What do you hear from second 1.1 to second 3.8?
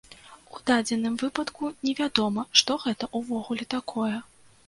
выпадку невядома, што гэта ўвогуле